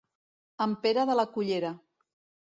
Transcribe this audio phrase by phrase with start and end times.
[0.65, 1.71] En Pere de la cullera.